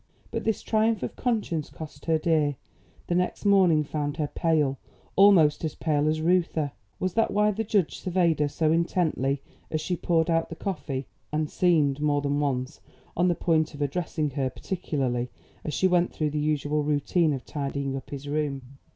But 0.31 0.45
this 0.45 0.63
triumph 0.63 1.03
of 1.03 1.15
conscience 1.15 1.69
cost 1.69 2.05
her 2.05 2.17
dear. 2.17 2.55
The 3.05 3.13
next 3.13 3.45
morning 3.45 3.83
found 3.83 4.17
her 4.17 4.25
pale 4.25 4.79
almost 5.15 5.63
as 5.63 5.75
pale 5.75 6.07
as 6.07 6.21
Reuther. 6.23 6.71
Was 6.99 7.13
that 7.13 7.29
why 7.29 7.51
the 7.51 7.63
judge 7.63 7.99
surveyed 7.99 8.39
her 8.39 8.47
so 8.47 8.71
intently 8.71 9.43
as 9.69 9.79
she 9.79 9.95
poured 9.95 10.27
out 10.27 10.49
the 10.49 10.55
coffee, 10.55 11.05
and 11.31 11.51
seemed 11.51 12.01
more 12.01 12.21
than 12.21 12.39
once 12.39 12.81
on 13.15 13.27
the 13.27 13.35
point 13.35 13.75
of 13.75 13.81
addressing 13.83 14.31
her 14.31 14.49
particularly, 14.49 15.29
as 15.63 15.75
she 15.75 15.87
went 15.87 16.11
through 16.11 16.31
the 16.31 16.39
usual 16.39 16.81
routine 16.81 17.31
of 17.31 17.45
tidying 17.45 17.95
up 17.95 18.09
his 18.09 18.27
room? 18.27 18.63